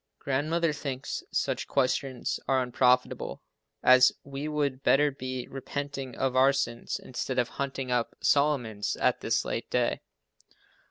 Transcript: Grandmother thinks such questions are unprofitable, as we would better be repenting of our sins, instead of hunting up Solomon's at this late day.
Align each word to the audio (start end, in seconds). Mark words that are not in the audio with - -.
Grandmother 0.17 0.73
thinks 0.73 1.21
such 1.31 1.67
questions 1.67 2.39
are 2.47 2.63
unprofitable, 2.63 3.43
as 3.83 4.11
we 4.23 4.47
would 4.47 4.81
better 4.81 5.11
be 5.11 5.47
repenting 5.47 6.15
of 6.15 6.35
our 6.35 6.51
sins, 6.53 6.99
instead 6.99 7.37
of 7.37 7.49
hunting 7.49 7.91
up 7.91 8.15
Solomon's 8.19 8.95
at 8.95 9.21
this 9.21 9.45
late 9.45 9.69
day. 9.69 10.01